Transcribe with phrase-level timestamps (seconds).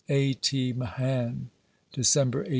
[0.09, 0.33] A.
[0.33, 0.73] T.
[0.73, 1.51] MAHAN
[1.93, 2.47] DECEMBER, 1889.